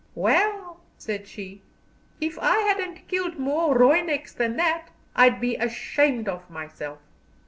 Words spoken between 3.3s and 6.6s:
more Rooineks than that, I'd be ashamed of